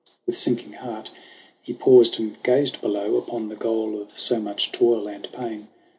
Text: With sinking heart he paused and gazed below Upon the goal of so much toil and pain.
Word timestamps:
With 0.25 0.35
sinking 0.35 0.73
heart 0.73 1.11
he 1.61 1.73
paused 1.73 2.19
and 2.19 2.41
gazed 2.41 2.81
below 2.81 3.17
Upon 3.17 3.49
the 3.49 3.55
goal 3.55 4.01
of 4.01 4.17
so 4.17 4.39
much 4.39 4.71
toil 4.71 5.07
and 5.07 5.31
pain. 5.31 5.67